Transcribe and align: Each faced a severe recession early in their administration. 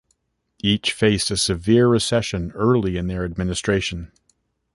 Each 0.63 0.93
faced 0.93 1.29
a 1.29 1.37
severe 1.37 1.87
recession 1.87 2.51
early 2.55 2.97
in 2.97 3.05
their 3.05 3.23
administration. 3.23 4.11